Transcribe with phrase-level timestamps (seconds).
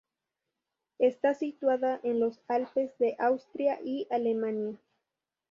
[0.97, 4.79] Está situada en las Alpes de Austria y Alemania.